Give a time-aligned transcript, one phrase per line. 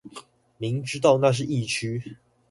[0.57, 2.17] 明知道那是疫區